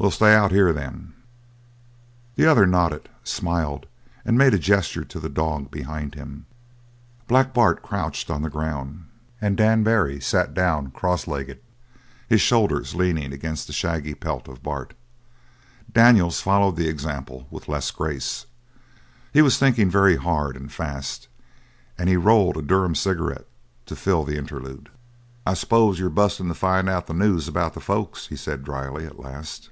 "We'll 0.00 0.12
stay 0.12 0.32
out 0.32 0.52
here, 0.52 0.72
then." 0.72 1.12
The 2.36 2.46
other 2.46 2.68
nodded, 2.68 3.08
smiled, 3.24 3.86
and 4.24 4.38
made 4.38 4.54
a 4.54 4.58
gesture 4.60 5.04
to 5.04 5.18
the 5.18 5.28
dog 5.28 5.72
behind 5.72 6.14
him. 6.14 6.46
Black 7.26 7.52
Bart 7.52 7.82
crouched 7.82 8.30
on 8.30 8.42
the 8.42 8.48
ground, 8.48 9.06
and 9.40 9.56
Dan 9.56 9.82
Barry 9.82 10.20
sat 10.20 10.54
down 10.54 10.92
cross 10.92 11.26
legged, 11.26 11.58
his 12.28 12.40
shoulders 12.40 12.94
leaning 12.94 13.32
against 13.32 13.66
the 13.66 13.72
shaggy 13.72 14.14
pelt 14.14 14.46
of 14.46 14.62
Bart. 14.62 14.94
Daniels 15.92 16.40
followed 16.40 16.76
the 16.76 16.86
example 16.86 17.48
with 17.50 17.68
less 17.68 17.90
grace. 17.90 18.46
He 19.32 19.42
was 19.42 19.58
thinking 19.58 19.90
very 19.90 20.14
hard 20.14 20.56
and 20.56 20.70
fast, 20.70 21.26
and 21.98 22.08
he 22.08 22.16
rolled 22.16 22.56
a 22.56 22.62
Durham 22.62 22.94
cigarette 22.94 23.48
to 23.86 23.96
fill 23.96 24.22
the 24.22 24.38
interlude. 24.38 24.90
"I 25.44 25.54
s'pose 25.54 25.98
you're 25.98 26.08
bustin' 26.08 26.46
to 26.46 26.54
find 26.54 26.88
out 26.88 27.08
the 27.08 27.14
news 27.14 27.48
about 27.48 27.74
the 27.74 27.80
folks," 27.80 28.28
he 28.28 28.36
said 28.36 28.62
dryly, 28.62 29.04
at 29.04 29.18
last. 29.18 29.70